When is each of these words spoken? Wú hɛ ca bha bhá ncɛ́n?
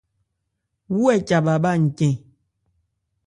Wú 0.93 1.01
hɛ 1.09 1.15
ca 1.27 1.37
bha 1.45 1.53
bhá 1.63 1.73
ncɛ́n? 1.85 2.13